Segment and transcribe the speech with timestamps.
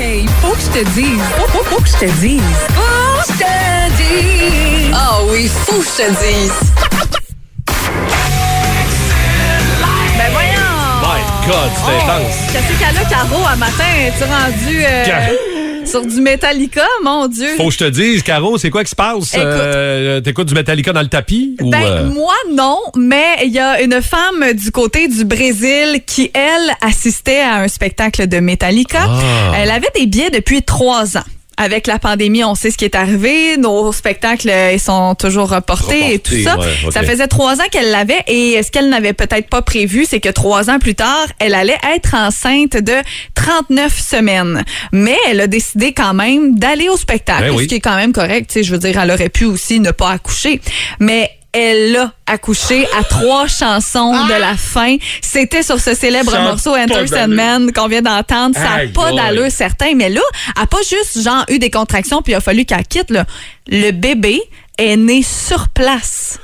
[0.00, 1.20] Hey, faut que je te dise.
[1.36, 2.40] Faut, faut, faut que je te dise.
[2.74, 4.94] Faut que je te dise.
[4.94, 6.52] Ah oui, faut que je te dise.
[10.16, 10.80] Ben voyons!
[11.02, 12.36] My God, c'est Oh, intense.
[12.52, 13.84] Qu'est-ce qu'elle a, Caro, à matin?
[13.98, 15.04] Es-tu rendu euh,
[15.90, 17.48] sur du Metallica, mon Dieu?
[17.56, 19.32] Faut que je te dise, Caro, c'est quoi qui se passe?
[19.36, 21.56] Euh, T'écoutes du Metallica dans le tapis?
[21.60, 26.02] ou, Ben, euh, moi, non, mais il y a une femme du côté du Brésil
[26.06, 29.06] qui, elle, assistait à un spectacle de Metallica.
[29.08, 29.52] Ah.
[29.56, 31.24] Elle avait des billets depuis trois ans.
[31.62, 33.58] Avec la pandémie, on sait ce qui est arrivé.
[33.58, 36.58] Nos spectacles, euh, ils sont toujours reportés, et tout ça.
[36.58, 36.90] ouais.
[36.90, 40.30] Ça faisait trois ans qu'elle l'avait et ce qu'elle n'avait peut-être pas prévu, c'est que
[40.30, 42.94] trois ans plus tard, elle allait être enceinte de
[43.34, 44.64] 39 semaines.
[44.92, 47.64] Mais elle a décidé quand même d'aller au spectacle, Ben oui.
[47.64, 48.48] ce qui est quand même correct.
[48.48, 50.62] Tu sais, je veux dire, elle aurait pu aussi ne pas accoucher.
[50.98, 54.96] Mais elle a accouché à trois chansons de la fin.
[55.20, 58.54] C'était sur ce célèbre Ça morceau Enter Sandman qu'on vient d'entendre.
[58.54, 59.94] Ça n'a pas d'allure certain.
[59.96, 60.20] Mais là,
[60.54, 63.10] elle n'a pas juste genre eu des contractions puis il a fallu qu'elle quitte.
[63.10, 63.24] là.
[63.66, 64.40] Le bébé
[64.78, 66.38] est né sur place.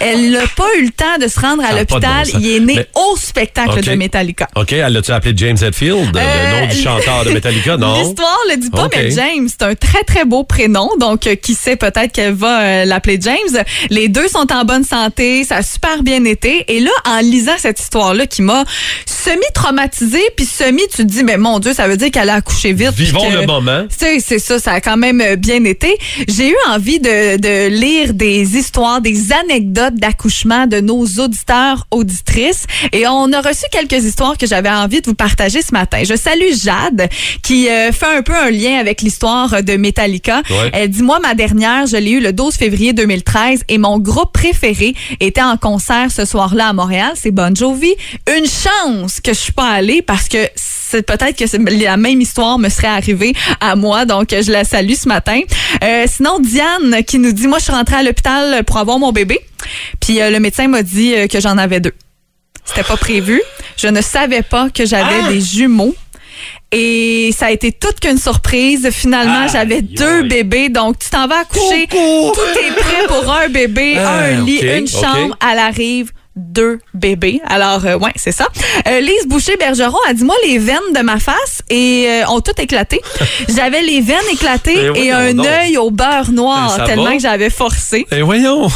[0.00, 2.26] Elle n'a pas eu le temps de se rendre à Ça a pas de l'hôpital.
[2.32, 4.48] bon il est né Mais- au spectacle de Metallica.
[4.56, 7.76] OK, elle l'a-tu appelé James Hetfield, Euh, le nom du chanteur de Metallica?
[7.84, 8.00] Non.
[8.02, 10.88] L'histoire le dit pas, mais James, c'est un très, très beau prénom.
[10.98, 13.64] Donc, euh, qui sait, peut-être qu'elle va euh, l'appeler James.
[13.90, 15.44] Les deux sont en bonne santé.
[15.44, 16.64] Ça a super bien été.
[16.68, 18.64] Et là, en lisant cette histoire-là qui m'a
[19.06, 22.72] semi-traumatisée, puis semi, tu te dis, mais mon Dieu, ça veut dire qu'elle a accouché
[22.72, 22.92] vite.
[22.94, 23.84] Vivons que- le moment.
[23.90, 25.96] c'est ça, ça a quand même euh, bien été.
[26.28, 32.66] J'ai eu envie de, de lire des histoires, des anecdotes d'accouchement de nos auditeurs, auditrices.
[32.92, 36.02] Et on a reçu quelques histoires que j'avais envie de vous partager ce matin.
[36.04, 37.08] Je salue Jade,
[37.42, 40.42] qui euh, fait un peu un lien avec l'histoire de Metallica.
[40.48, 40.70] Ouais.
[40.72, 44.32] Elle dit, moi, ma dernière, je l'ai eu le 12 février 2013 et mon groupe
[44.32, 47.12] préféré était en concert ce soir-là à Montréal.
[47.14, 47.94] C'est Bon Jovi.
[48.36, 50.38] Une chance que je suis pas allée parce que
[51.02, 54.04] peut-être que la même histoire me serait arrivée à moi.
[54.04, 55.40] Donc, je la salue ce matin.
[55.82, 59.12] Euh, sinon, Diane qui nous dit, moi, je suis rentrée à l'hôpital pour avoir mon
[59.12, 59.40] bébé.
[60.00, 61.94] Puis euh, le médecin m'a dit euh, que j'en avais deux.
[62.64, 63.40] C'était pas prévu.
[63.76, 65.28] Je ne savais pas que j'avais Ah!
[65.28, 65.94] des jumeaux.
[66.72, 68.88] Et ça a été toute qu'une surprise.
[68.90, 70.28] Finalement, j'avais deux aïe.
[70.28, 70.68] bébés.
[70.68, 71.86] Donc, tu t'en vas accoucher.
[71.86, 72.32] Coucou!
[72.34, 75.36] Tout est prêt pour un bébé, Ah, un lit, une chambre.
[75.50, 77.40] Elle arrive deux bébés.
[77.46, 78.48] Alors, euh, ouais, c'est ça.
[78.88, 82.58] Euh, Lise Boucher-Bergeron a dit, moi, les veines de ma face et, euh, ont toutes
[82.60, 83.00] éclaté.
[83.48, 87.12] J'avais les veines éclatées Eh et un œil au beurre noir tellement va?
[87.12, 88.06] que j'avais forcé.
[88.10, 88.68] Eh voyons.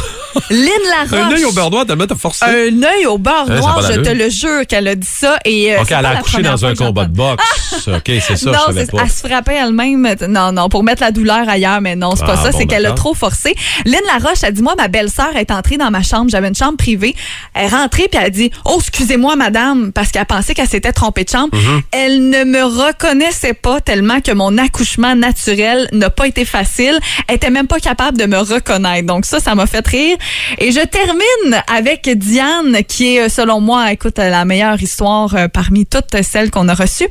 [0.49, 1.19] Lynn Laroche.
[1.31, 2.45] Un œil au beurre noir, tellement t'as forcé.
[2.45, 5.37] Un œil au beurre Eh, noir, je te le jure qu'elle a dit ça.
[5.45, 7.87] Et, euh, OK, elle a accouché dans un combat de boxe.
[7.87, 9.03] OK, c'est ça, non, je pas.
[9.03, 10.15] elle se frappait elle-même.
[10.27, 12.51] Non, non, pour mettre la douleur ailleurs, mais non, c'est pas Ah, ça.
[12.51, 13.55] bon, c'est qu'elle a trop forcé.
[13.85, 16.29] Lynn Laroche a dit, moi, ma belle-sœur est entrée dans ma chambre.
[16.29, 17.15] J'avais une chambre privée.
[17.53, 20.93] Elle est rentrée puis elle a dit, oh, excusez-moi, madame, parce qu'elle pensait qu'elle s'était
[20.93, 21.55] trompée de chambre.
[21.57, 21.81] Mm-hmm.
[21.91, 26.99] Elle ne me reconnaissait pas tellement que mon accouchement naturel n'a pas été facile.
[27.27, 29.05] Elle était même pas capable de me reconnaître.
[29.07, 30.17] Donc ça, ça m'a fait rire.
[30.57, 35.47] Et je termine avec Diane, qui est, euh, selon moi, écoute, la meilleure histoire euh,
[35.47, 37.07] parmi toutes celles qu'on a reçues.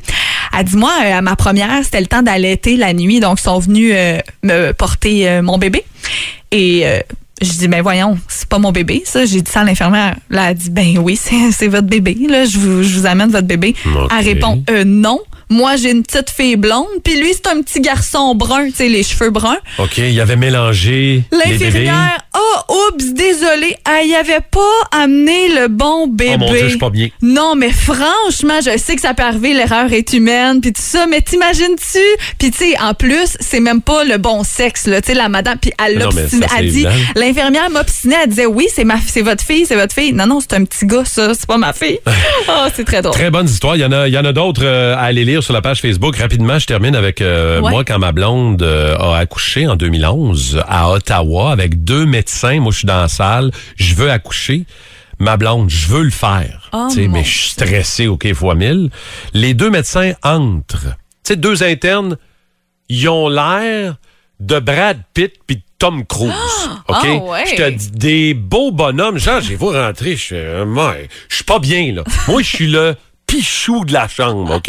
[0.59, 3.21] Elle dit, moi, euh, à ma première, c'était le temps d'allaiter la nuit.
[3.21, 5.85] Donc, ils sont venus euh, me porter euh, mon bébé.
[6.51, 7.01] Et euh,
[7.41, 9.25] je dis, ben voyons, c'est pas mon bébé, ça.
[9.25, 10.17] J'ai dit ça à l'infirmière.
[10.31, 11.19] Là, elle dit, ben oui,
[11.53, 12.17] c'est votre bébé.
[12.29, 13.75] Là, je vous, je vous amène votre bébé.
[14.19, 15.21] Elle répond, euh, non.
[15.51, 18.89] Moi, j'ai une petite fille blonde, puis lui, c'est un petit garçon brun, tu sais,
[18.91, 19.57] les cheveux bruns.
[19.79, 21.23] OK, il avait mélangé.
[21.33, 22.19] L'infirmière,
[22.89, 26.35] oups, désolé, elle y avait pas amené le bon bébé.
[26.35, 27.09] Oh mon Dieu, je suis pas bien.
[27.23, 31.07] Non, mais franchement, je sais que ça peut arriver, l'erreur est humaine, puis tout ça,
[31.07, 31.99] mais t'imagines-tu?
[32.39, 35.29] Puis tu sais, en plus, c'est même pas le bon sexe, là, tu sais, la
[35.29, 39.45] madame, puis elle l'obstinait, elle dit, l'infirmière m'obstinait, elle disait, oui, c'est ma, c'est votre
[39.45, 40.13] fille, c'est votre fille.
[40.13, 41.99] Non, non, c'est un petit gars, ça, c'est pas ma fille.
[42.49, 43.15] oh, c'est très drôle.
[43.15, 43.77] Très bonne histoire.
[43.77, 45.61] Il y en a, il y en a d'autres euh, à aller lire sur la
[45.63, 46.17] page Facebook.
[46.17, 47.71] Rapidement, je termine avec euh, Ouais.
[47.71, 52.61] moi quand ma blonde euh, a accouché en 2011 à Ottawa avec deux médecins.
[52.61, 53.51] Moi, je suis dans la salle.
[53.77, 54.65] Je veux accoucher.
[55.19, 56.71] Ma blonde, je veux le faire.
[56.73, 58.91] Oh, Tu sais, mon mais je suis stressé, OK, fois mille.
[59.35, 60.95] Les deux médecins entrent.
[61.25, 62.17] Tu sais, deux internes,
[62.89, 63.97] ils ont l'air
[64.39, 66.33] de Brad Pitt puis de Tom Cruise.
[66.87, 66.97] OK?
[67.05, 67.45] Ah ouais.
[67.51, 69.19] Je te dis, des beaux bonhommes.
[69.19, 70.95] Genre, j'ai vous rentrer, je suis, moi,
[71.29, 72.05] je suis pas bien, là.
[72.29, 72.95] Moi, je suis le
[73.29, 74.69] pichou de la chambre, OK?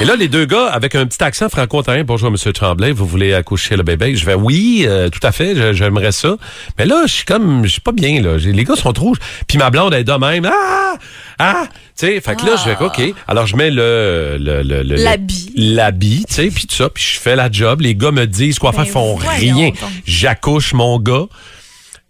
[0.00, 3.34] Et là, les deux gars, avec un petit accent franco-ontarien, bonjour, Monsieur Tremblay, vous voulez
[3.34, 4.16] accoucher le bébé?
[4.16, 6.36] Je vais, oui, euh, tout à fait, j'aimerais ça.
[6.78, 8.36] Mais là, je suis comme, je suis pas bien, là.
[8.38, 9.18] Les gars sont trop rouges.
[9.48, 10.48] Puis ma blonde est de même.
[10.50, 10.94] Ah!
[11.38, 11.64] Ah!
[11.98, 13.02] Tu sais, fait que là, je vais, OK.
[13.28, 15.52] Alors, je mets le, le, le, le- L'habit.
[15.56, 17.80] L'habit, tu sais, puis tout ça, puis je fais la job.
[17.80, 19.70] Les gars me disent quoi faire, Ben, font rien.
[20.06, 21.24] J'accouche mon gars.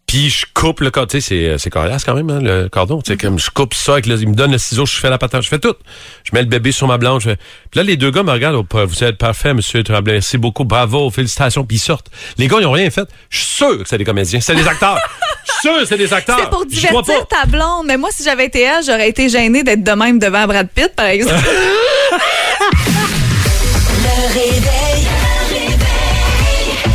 [0.06, 1.08] Puis je coupe le cordon.
[1.08, 3.00] Tu sais, c'est, c'est coriace quand même, hein, le cordon.
[3.00, 5.08] Tu sais, comme je coupe ça avec le, il me donne le ciseau, je fais
[5.08, 5.74] la patate, je fais tout.
[6.24, 7.36] Je mets le bébé sur ma fais...
[7.70, 8.56] Puis là, les deux gars me regardent.
[8.56, 10.14] Oh, vous êtes parfait, monsieur Tremblay.
[10.14, 10.64] Merci beaucoup.
[10.64, 11.10] Bravo.
[11.10, 11.64] Félicitations.
[11.64, 12.10] Puis ils sortent.
[12.36, 13.08] Les gars, ils ont rien fait.
[13.30, 14.40] Je suis sûr que c'est des comédiens.
[14.40, 14.98] C'est des acteurs.
[15.46, 16.38] Je suis sûr que c'est des acteurs.
[16.40, 17.86] C'est pour divertir ta blonde.
[17.86, 20.92] Mais moi, si j'avais été elle, j'aurais été gênée d'être de même devant Brad Pitt,
[20.94, 21.40] par exemple.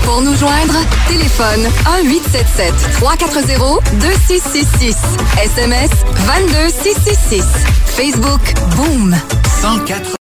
[0.07, 0.73] Pour nous joindre,
[1.09, 1.67] téléphone
[2.01, 4.95] 1-877 340 2666.
[5.43, 5.89] SMS
[6.25, 7.43] 22666.
[7.85, 8.39] Facebook,
[8.77, 9.13] boom.
[9.61, 10.09] 104